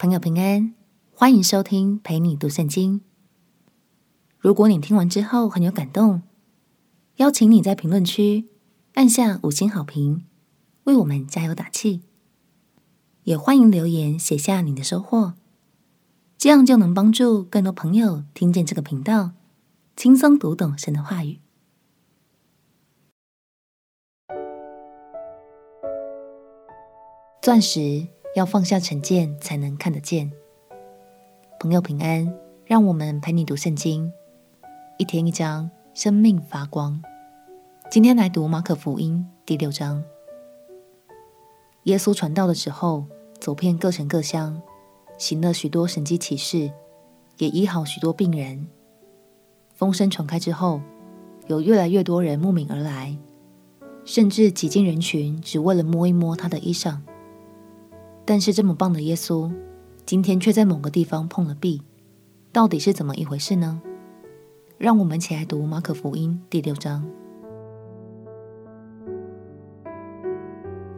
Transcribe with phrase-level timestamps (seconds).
[0.00, 0.74] 朋友平安，
[1.10, 3.00] 欢迎收听陪你读圣经。
[4.38, 6.22] 如果你听完之后很有感动，
[7.16, 8.46] 邀请你在评论区
[8.94, 10.24] 按下五星好评，
[10.84, 12.02] 为我们加油打气。
[13.24, 15.34] 也欢迎留言写下你的收获，
[16.36, 19.32] 这样就能帮助更多朋友听见这个频道，
[19.96, 21.40] 轻松读懂神的话语。
[27.42, 30.30] 钻石要放下成见，才能看得见。
[31.58, 32.32] 朋友平安，
[32.66, 34.12] 让我们陪你读圣经，
[34.98, 37.02] 一天一章，生命发光。
[37.90, 40.04] 今天来读马可福音第六章。
[41.84, 43.06] 耶稣传道的时候，
[43.40, 44.60] 走遍各城各乡，
[45.16, 46.70] 行了许多神迹奇事，
[47.38, 48.68] 也医好许多病人。
[49.74, 50.82] 风声传开之后，
[51.46, 53.16] 有越来越多人慕名而来，
[54.04, 56.98] 甚至挤进人群，只为了摸一摸他的衣裳。
[58.30, 59.50] 但是这么棒的耶稣，
[60.04, 61.80] 今天却在某个地方碰了壁，
[62.52, 63.80] 到底是怎么一回事呢？
[64.76, 67.02] 让我们起来读马可福音第六章。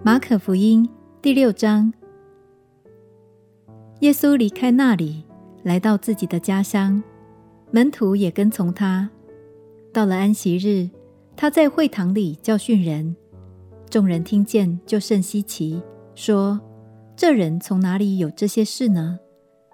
[0.02, 0.90] 马可福音
[1.22, 1.92] 第六章，
[4.00, 5.22] 耶稣离开那里，
[5.62, 7.00] 来到自己的家乡，
[7.70, 9.08] 门徒也跟从他。
[9.92, 10.90] 到了安息日，
[11.36, 13.14] 他在会堂里教训人，
[13.88, 15.80] 众人听见就甚稀奇，
[16.16, 16.60] 说。
[17.20, 19.18] 这人从哪里有这些事呢？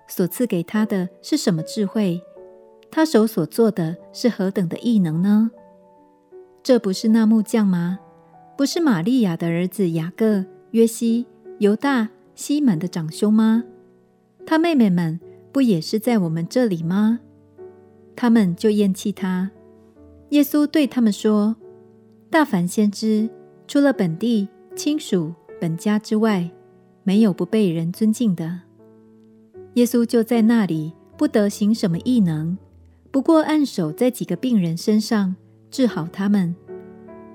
[0.08, 2.20] 所赐给他的是什么智慧？
[2.90, 5.52] 他手所做的是何等的异能呢？
[6.64, 8.00] 这不是那木匠吗？
[8.58, 11.24] 不是玛利亚的儿子雅各、约西、
[11.60, 13.62] 犹大、西门的长兄吗？
[14.44, 15.20] 他妹妹们
[15.52, 17.20] 不也是在我们这里吗？
[18.16, 19.52] 他们就厌弃他。
[20.30, 21.54] 耶稣对他们说
[22.28, 23.30] ：“大凡先知，
[23.68, 26.50] 除了本地亲属、本家之外，
[27.06, 28.62] 没有不被人尊敬的。
[29.74, 32.58] 耶稣就在那里，不得行什么异能，
[33.12, 35.36] 不过按手在几个病人身上，
[35.70, 36.56] 治好他们。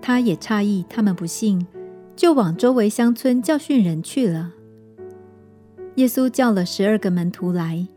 [0.02, 1.66] 他也诧异他们不信，
[2.18, 4.52] 就往周围乡村教训人去了。
[5.96, 7.88] 耶稣叫了十二个门徒来，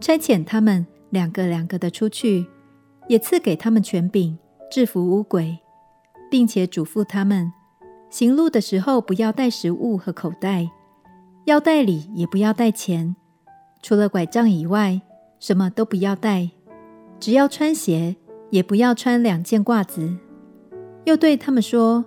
[0.00, 2.46] 差遣他们两个两个的出去，
[3.08, 4.38] 也赐给他们权柄，
[4.70, 5.58] 制服污鬼，
[6.30, 7.52] 并且嘱咐他们，
[8.08, 10.70] 行路的时候不要带食物和口袋。
[11.44, 13.14] 要带礼也不要带钱，
[13.82, 15.02] 除了拐杖以外，
[15.38, 16.48] 什么都不要带。
[17.20, 18.16] 只要穿鞋，
[18.48, 20.16] 也不要穿两件褂子。
[21.04, 22.02] 又对他们说：“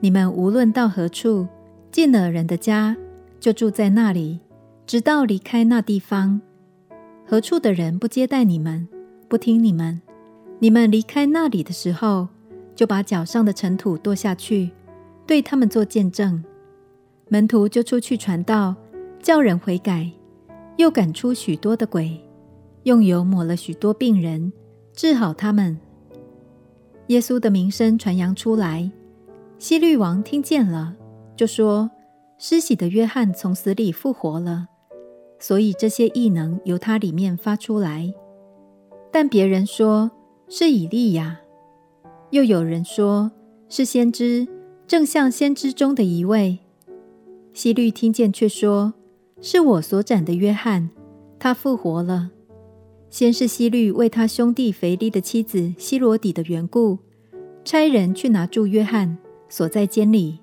[0.00, 1.46] 你们无论到何处，
[1.92, 2.96] 进了人的家，
[3.38, 4.40] 就住在那里，
[4.86, 6.40] 直到离开那地方。
[7.26, 8.88] 何处的人不接待你们，
[9.28, 10.00] 不听你们，
[10.58, 12.28] 你们离开那里的时候，
[12.74, 14.70] 就把脚上的尘土跺下去，
[15.26, 16.42] 对他们做见证。”
[17.32, 18.74] 门徒就出去传道，
[19.22, 20.10] 叫人悔改，
[20.78, 22.20] 又赶出许多的鬼，
[22.82, 24.52] 用油抹了许多病人，
[24.92, 25.78] 治好他们。
[27.06, 28.90] 耶稣的名声传扬出来，
[29.60, 30.96] 希律王听见了，
[31.36, 31.88] 就说：
[32.36, 34.66] 施洗的约翰从死里复活了，
[35.38, 38.12] 所以这些异能由他里面发出来。
[39.12, 40.10] 但别人说
[40.48, 41.38] 是以利亚，
[42.30, 43.30] 又有人说
[43.68, 44.48] 是先知，
[44.88, 46.58] 正像先知中的一位。
[47.52, 48.94] 希律听见，却说
[49.42, 50.90] ：“是我所斩的约翰，
[51.38, 52.30] 他复活了。”
[53.10, 56.98] 先是希律为他兄弟腓力的妻子希罗底的缘故，
[57.64, 59.18] 差人去拿住约翰，
[59.48, 60.38] 锁在监里，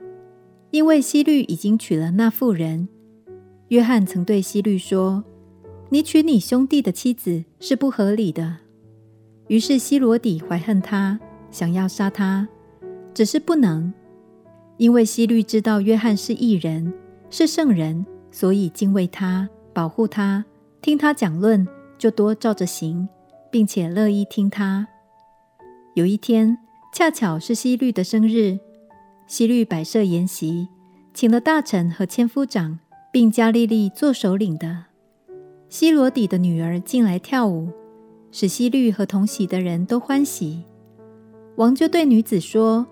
[0.71, 2.89] 因为希律已经娶了那妇人。
[3.69, 5.23] 约翰曾对希律说
[5.89, 8.57] ：“你娶你兄弟的妻子是不合理的。”
[9.47, 11.17] 于是希罗底怀恨他，
[11.49, 12.47] 想要杀他，
[13.13, 13.93] 只是不能。
[14.77, 16.93] 因为希律知道约翰是异人，
[17.29, 20.45] 是圣人，所以敬畏他，保护他，
[20.81, 21.67] 听他讲论，
[21.97, 23.09] 就多照着行，
[23.49, 24.87] 并且乐意听他。
[25.95, 26.57] 有一天，
[26.93, 28.59] 恰巧是希律的生日，
[29.25, 30.67] 希律摆设筵席，
[31.11, 32.77] 请了大臣和千夫长，
[33.11, 34.85] 并加利利做首领的。
[35.69, 37.69] 希罗底的女儿进来跳舞，
[38.31, 40.63] 使希律和同席的人都欢喜。
[41.55, 42.85] 王就对女子说。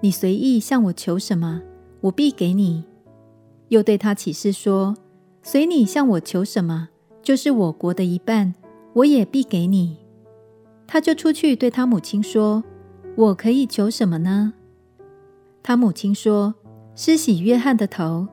[0.00, 1.60] 你随意向我求什么，
[2.00, 2.84] 我必给你。
[3.68, 4.96] 又对他起誓说：
[5.42, 6.88] 随你向我求什么，
[7.22, 8.54] 就是我国的一半，
[8.94, 9.98] 我也必给你。
[10.86, 12.64] 他就出去对他母亲说：
[13.14, 14.54] 我可以求什么呢？
[15.62, 16.54] 他母亲说：
[16.94, 18.26] 施洗约翰的头。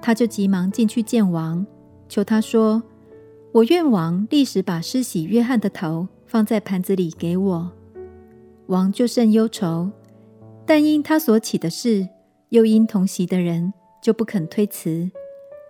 [0.00, 1.66] 他就急忙进去见王，
[2.08, 2.82] 求他说：
[3.50, 7.72] 我愿王立时把施洗约翰的头放在盘子里给我。
[8.66, 9.90] 王就甚忧愁。
[10.66, 12.08] 但因他所起的事，
[12.48, 13.72] 又因同席的人，
[14.02, 15.08] 就不肯推辞。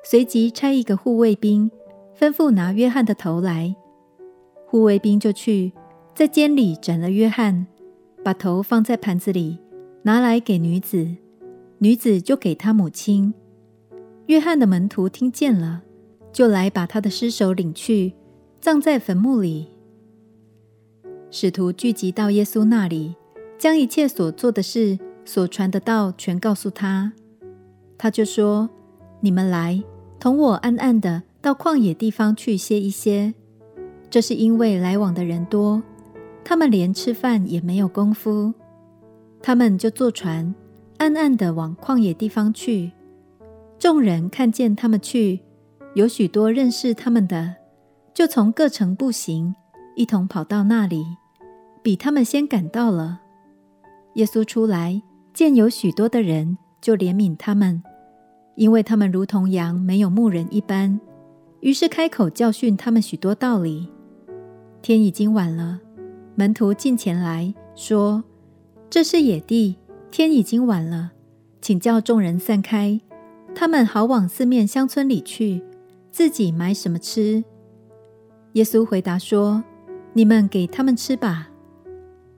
[0.03, 1.71] 随即差一个护卫兵
[2.19, 3.77] 吩咐拿约翰的头来。
[4.67, 5.73] 护卫兵就去，
[6.15, 7.67] 在监里斩了约翰，
[8.25, 9.59] 把头放在盘子里，
[10.03, 11.17] 拿来给女子，
[11.79, 13.35] 女子就给他母亲。
[14.27, 15.83] 约翰的门徒听见了，
[16.33, 18.15] 就来把他的尸首领去，
[18.61, 19.69] 葬在坟墓里。
[21.31, 23.15] 使徒聚集到耶稣那里，
[23.59, 27.13] 将一切所做的事、所传的道全告诉他。
[27.99, 28.69] 他就说
[29.21, 29.83] ：“你们来，
[30.21, 33.35] 同我暗暗的到旷野地方去歇一歇。
[34.11, 35.83] 这是因为来往的人多，
[36.45, 38.53] 他们连吃饭也没有功夫。
[39.43, 40.55] 他们就坐船，
[40.99, 42.93] 暗暗的往旷野地方去。
[43.79, 45.41] 众人看见他们去，
[45.95, 47.57] 有许多认识他们的，
[48.15, 49.55] 就从各城步行，
[49.97, 51.05] 一同跑到那里，
[51.83, 53.23] 比他们先赶到了。
[54.17, 55.01] 耶稣出来，
[55.33, 57.83] 见有许多的人。”就怜悯他们，
[58.55, 61.01] 因为他们如同羊没有牧人一般。
[61.59, 63.89] 于是开口教训他们许多道理。
[64.83, 65.81] 天已经晚了，
[66.37, 68.23] 门徒近前来说
[68.89, 69.77] ：“这是野地，
[70.13, 71.11] 天已经晚了，
[71.61, 73.01] 请叫众人散开，
[73.53, 75.65] 他们好往四面乡村里去，
[76.13, 77.43] 自己买什么吃。”
[78.53, 79.65] 耶稣回答说
[80.13, 81.49] ：“你们给他们吃吧。”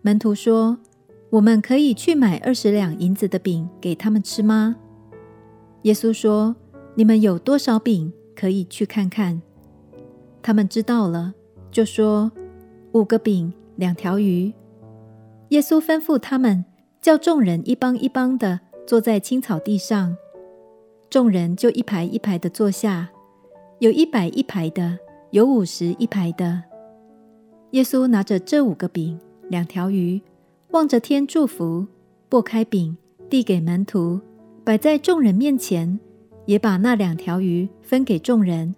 [0.01, 0.79] 门徒说。
[1.31, 4.77] 我们可以去买二十两银子的饼给他们吃吗？
[5.83, 6.57] 耶稣说
[6.97, 9.43] ：“你们有多少饼，可以去看看。”
[10.43, 11.35] 他们知道了，
[11.71, 12.33] 就说
[12.93, 14.53] ：“五个饼，两条鱼。”
[15.51, 16.65] 耶稣吩咐他们，
[17.03, 20.17] 叫众人一帮一帮的坐在青草地上。
[21.11, 23.11] 众人就一排一排的坐下，
[23.81, 24.99] 有一百一排的，
[25.31, 26.63] 有五十一排的。
[27.73, 29.21] 耶稣拿着这五个饼，
[29.51, 30.21] 两条鱼。
[30.71, 31.87] 望着天祝福，
[32.29, 32.95] 擘开饼，
[33.31, 34.21] 递给门徒，
[34.65, 35.99] 摆在众人面前，
[36.45, 38.75] 也把那两条鱼分给众人。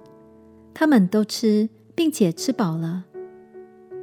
[0.73, 3.07] 他们都吃，并且吃饱了。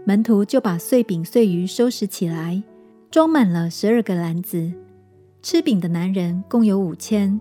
[0.04, 2.62] 门徒就把碎饼碎鱼收拾起来，
[3.10, 4.74] 装满了十二个篮子。
[5.42, 7.40] 吃饼的男人共有五千。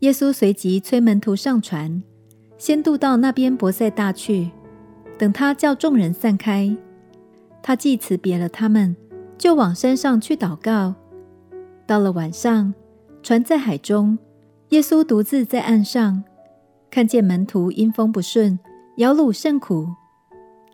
[0.00, 2.02] 耶稣随即催门徒上船，
[2.58, 4.50] 先渡到那边伯赛大去。
[5.16, 6.76] 等他叫众人散开，
[7.62, 8.94] 他既辞别了他们。
[9.38, 10.94] 就往山上去祷告。
[11.86, 12.74] 到了晚上，
[13.22, 14.18] 船在海中，
[14.70, 16.22] 耶稣独自在岸上，
[16.90, 18.58] 看见门徒因风不顺，
[18.96, 19.88] 摇橹甚苦。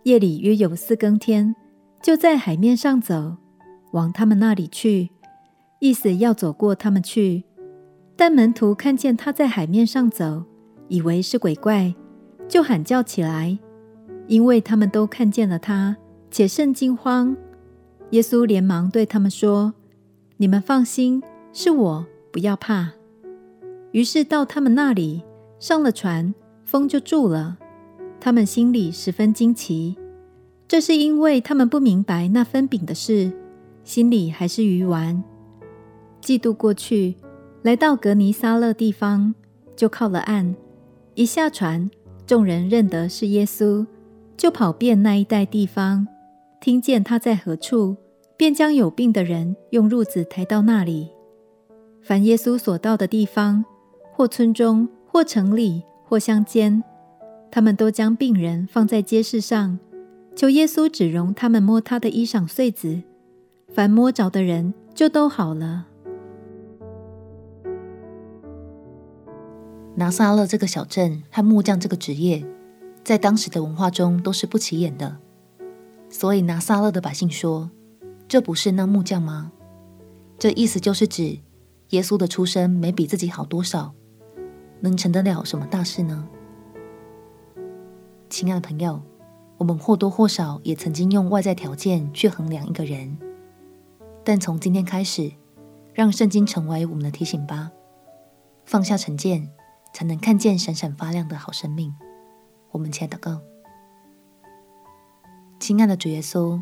[0.04, 1.54] 夜里约有四更天，
[2.02, 3.36] 就在海面上走，
[3.92, 5.10] 往他们那里去，
[5.78, 7.44] 意思要走过他们去。
[8.16, 10.44] 但门徒看见他在海面上走，
[10.88, 11.94] 以为是鬼怪，
[12.48, 13.58] 就喊叫起来，
[14.26, 15.96] 因为他们都看见了他，
[16.30, 17.36] 且甚惊慌。
[18.10, 19.74] 耶稣连忙对他们说
[20.38, 21.22] ：“你们放心，
[21.52, 22.92] 是我，不要怕。”
[23.92, 25.22] 于是到他们那里，
[25.58, 26.34] 上了船，
[26.64, 27.58] 风就住了。
[28.20, 29.96] 他们心里十分惊奇，
[30.66, 33.32] 这是因为他们不明白那分饼的事，
[33.84, 35.22] 心里还是愚顽。
[36.22, 37.16] 嫉妒过去，
[37.62, 39.34] 来到革尼撒勒地方，
[39.76, 40.54] 就靠了岸。
[41.14, 41.90] 一下船，
[42.26, 43.86] 众人认得是耶稣，
[44.36, 46.08] 就跑遍那一带地方，
[46.60, 47.96] 听见他在何处。
[48.36, 51.10] 便将有病的人用褥子抬到那里。
[52.02, 53.64] 凡耶稣所到的地方，
[54.12, 56.82] 或村中，或城里，或乡间，
[57.50, 59.78] 他们都将病人放在街市上，
[60.34, 63.02] 求耶稣只容他们摸他的衣裳穗子。
[63.68, 65.86] 凡摸着的人，就都好了。
[69.94, 72.44] 拿撒勒这个小镇和木匠这个职业，
[73.04, 75.18] 在当时的文化中都是不起眼的，
[76.14, 77.72] 所以拿撒勒的百姓说。
[78.28, 79.50] 这不是那木匠吗？
[80.38, 81.40] 这意思就是指
[81.90, 83.92] 耶稣的出身没比自己好多少，
[84.80, 86.26] 能成得了什么大事呢？
[88.30, 89.02] 亲爱的朋友，
[89.58, 93.18] 我们或多或少也曾经用外在条件去衡量一个人，
[94.24, 95.32] 但从今天开始，
[95.92, 97.72] 让圣经成为我们的提醒吧。
[98.64, 99.50] 放下成见，
[99.92, 101.92] 才能看见闪闪发亮的好生命。
[102.70, 103.40] 我们且祷告，
[105.66, 106.60] 亲爱的主耶稣。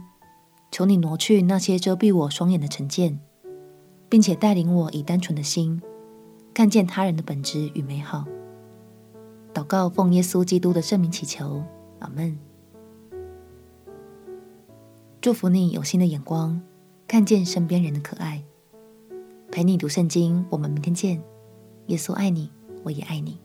[0.71, 3.19] 求你挪去那些遮蔽我双眼的成见，
[4.09, 5.83] 并且带领我以单纯的心
[6.55, 8.25] 看见他人的本质与美好。
[9.53, 11.65] 祷告奉耶稣基督的圣名祈求，
[11.99, 12.39] 阿门。
[15.21, 16.63] 祝福你有新的眼光，
[17.09, 18.45] 看见身边人的可爱。
[19.51, 21.21] 陪你读圣经，我们明天见。
[21.89, 22.53] 耶稣爱你，
[22.85, 23.41] 我也爱你。